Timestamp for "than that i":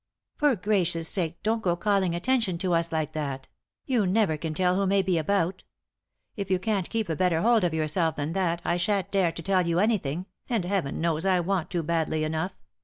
8.15-8.77